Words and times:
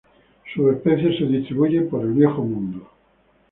Sus 0.51 0.73
especies 0.73 1.19
se 1.19 1.25
distribuyen 1.25 1.87
por 1.87 2.01
el 2.01 2.13
Viejo 2.13 2.43
Mundo. 2.43 2.89